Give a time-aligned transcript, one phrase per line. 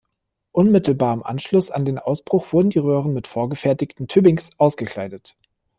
[0.51, 5.37] Unmittelbar im Anschluss an den Ausbruch wurden die Röhren mit vorgefertigten Tübbings ausgekleidet.